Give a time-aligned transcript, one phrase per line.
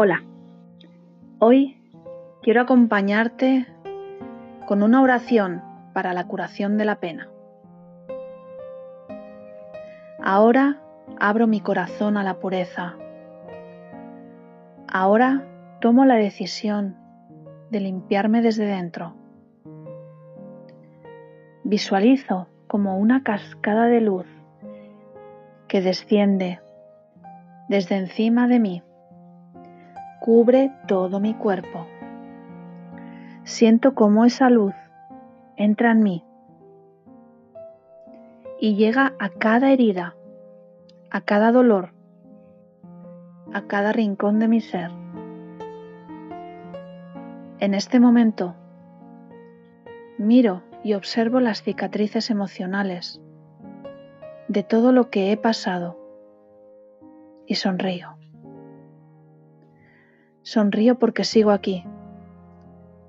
[0.00, 0.22] Hola,
[1.40, 1.76] hoy
[2.42, 3.66] quiero acompañarte
[4.64, 5.60] con una oración
[5.92, 7.28] para la curación de la pena.
[10.22, 10.80] Ahora
[11.18, 12.94] abro mi corazón a la pureza.
[14.86, 15.44] Ahora
[15.80, 16.94] tomo la decisión
[17.70, 19.14] de limpiarme desde dentro.
[21.64, 24.26] Visualizo como una cascada de luz
[25.66, 26.60] que desciende
[27.68, 28.82] desde encima de mí,
[30.28, 31.86] cubre todo mi cuerpo.
[33.44, 34.74] Siento como esa luz
[35.56, 36.22] entra en mí
[38.60, 40.16] y llega a cada herida,
[41.10, 41.94] a cada dolor,
[43.54, 44.90] a cada rincón de mi ser.
[47.58, 48.54] En este momento
[50.18, 53.18] miro y observo las cicatrices emocionales
[54.48, 55.98] de todo lo que he pasado
[57.46, 58.17] y sonrío.
[60.48, 61.84] Sonrío porque sigo aquí,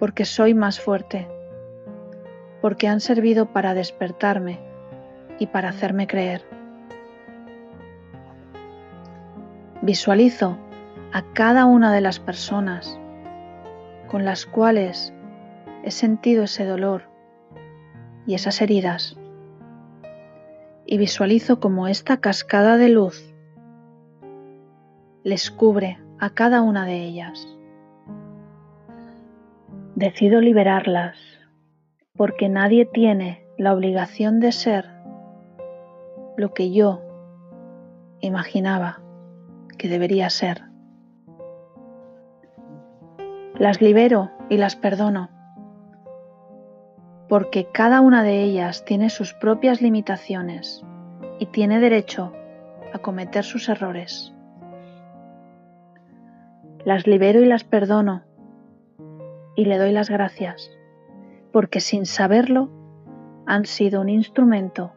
[0.00, 1.28] porque soy más fuerte,
[2.60, 4.58] porque han servido para despertarme
[5.38, 6.42] y para hacerme creer.
[9.82, 10.58] Visualizo
[11.12, 12.98] a cada una de las personas
[14.08, 15.14] con las cuales
[15.84, 17.04] he sentido ese dolor
[18.26, 19.16] y esas heridas
[20.86, 23.32] y visualizo como esta cascada de luz
[25.22, 27.46] les cubre a cada una de ellas.
[29.94, 31.16] Decido liberarlas
[32.16, 34.86] porque nadie tiene la obligación de ser
[36.36, 37.02] lo que yo
[38.20, 39.00] imaginaba
[39.76, 40.64] que debería ser.
[43.54, 45.30] Las libero y las perdono,
[47.28, 50.84] porque cada una de ellas tiene sus propias limitaciones
[51.38, 52.32] y tiene derecho
[52.92, 54.32] a cometer sus errores.
[56.88, 58.22] Las libero y las perdono
[59.56, 60.70] y le doy las gracias,
[61.52, 62.70] porque sin saberlo
[63.44, 64.94] han sido un instrumento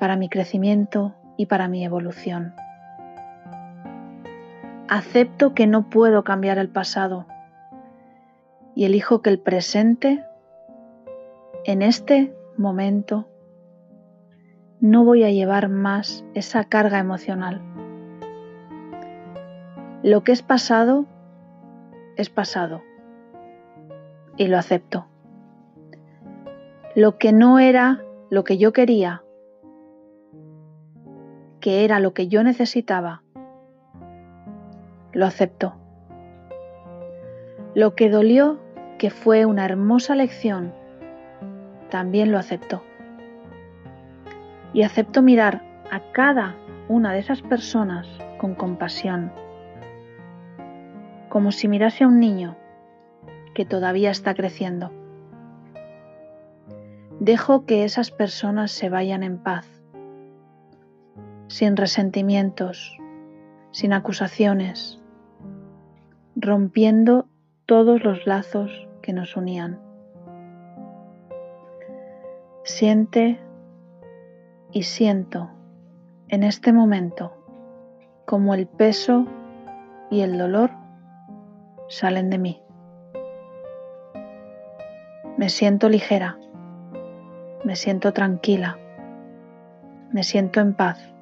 [0.00, 2.54] para mi crecimiento y para mi evolución.
[4.88, 7.26] Acepto que no puedo cambiar el pasado
[8.74, 10.24] y elijo que el presente,
[11.66, 13.28] en este momento,
[14.80, 17.75] no voy a llevar más esa carga emocional.
[20.06, 21.04] Lo que es pasado
[22.16, 22.80] es pasado
[24.36, 25.08] y lo acepto.
[26.94, 29.24] Lo que no era lo que yo quería
[31.58, 33.24] que era lo que yo necesitaba,
[35.12, 35.74] lo acepto.
[37.74, 38.60] Lo que dolió,
[38.98, 40.72] que fue una hermosa lección,
[41.90, 42.84] también lo acepto.
[44.72, 46.54] Y acepto mirar a cada
[46.86, 48.06] una de esas personas
[48.38, 49.32] con compasión,
[51.28, 52.56] como si mirase a un niño
[53.54, 54.92] que todavía está creciendo.
[57.20, 59.66] Dejo que esas personas se vayan en paz
[61.48, 62.98] sin resentimientos,
[63.70, 65.00] sin acusaciones,
[66.34, 67.28] rompiendo
[67.64, 69.80] todos los lazos que nos unían.
[72.64, 73.40] Siente
[74.72, 75.50] y siento
[76.28, 77.32] en este momento
[78.26, 79.24] como el peso
[80.10, 80.70] y el dolor
[81.88, 82.62] salen de mí.
[85.36, 86.38] Me siento ligera,
[87.64, 88.78] me siento tranquila,
[90.12, 91.12] me siento en paz.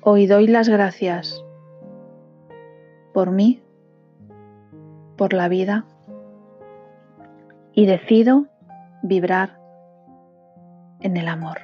[0.00, 1.44] Hoy doy las gracias
[3.12, 3.62] por mí,
[5.16, 5.84] por la vida
[7.72, 8.46] y decido
[9.02, 9.58] vibrar
[11.00, 11.58] en el amor.